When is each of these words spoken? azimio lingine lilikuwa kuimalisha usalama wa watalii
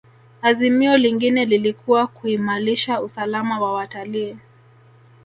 azimio 0.41 0.97
lingine 0.97 1.45
lilikuwa 1.45 2.07
kuimalisha 2.07 3.01
usalama 3.01 3.59
wa 3.61 3.73
watalii 3.73 4.37